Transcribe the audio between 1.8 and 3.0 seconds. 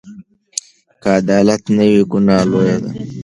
وي، ګناه لویه ده.